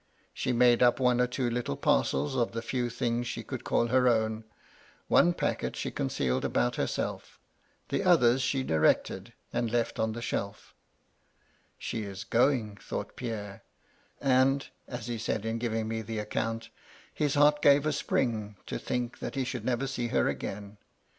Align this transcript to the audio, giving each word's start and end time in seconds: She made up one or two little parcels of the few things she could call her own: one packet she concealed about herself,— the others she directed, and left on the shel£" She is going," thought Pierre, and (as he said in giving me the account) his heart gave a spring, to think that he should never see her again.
She 0.33 0.51
made 0.51 0.81
up 0.81 0.99
one 0.99 1.21
or 1.21 1.27
two 1.27 1.47
little 1.47 1.77
parcels 1.77 2.35
of 2.35 2.53
the 2.53 2.63
few 2.63 2.89
things 2.89 3.27
she 3.27 3.43
could 3.43 3.63
call 3.63 3.85
her 3.89 4.07
own: 4.07 4.45
one 5.07 5.31
packet 5.31 5.75
she 5.75 5.91
concealed 5.91 6.43
about 6.43 6.75
herself,— 6.75 7.39
the 7.89 8.03
others 8.03 8.41
she 8.41 8.63
directed, 8.63 9.33
and 9.53 9.69
left 9.69 9.99
on 9.99 10.13
the 10.13 10.19
shel£" 10.19 10.55
She 11.77 12.01
is 12.01 12.23
going," 12.23 12.77
thought 12.77 13.15
Pierre, 13.15 13.61
and 14.19 14.67
(as 14.87 15.05
he 15.05 15.19
said 15.19 15.45
in 15.45 15.59
giving 15.59 15.87
me 15.87 16.01
the 16.01 16.17
account) 16.17 16.69
his 17.13 17.35
heart 17.35 17.61
gave 17.61 17.85
a 17.85 17.93
spring, 17.93 18.55
to 18.65 18.79
think 18.79 19.19
that 19.19 19.35
he 19.35 19.43
should 19.43 19.63
never 19.65 19.85
see 19.85 20.07
her 20.07 20.27
again. 20.27 20.77